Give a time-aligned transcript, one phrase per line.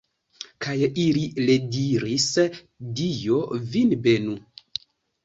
[0.65, 2.25] Kaj ili rediris:
[3.01, 3.37] Dio
[3.75, 4.35] vin benu!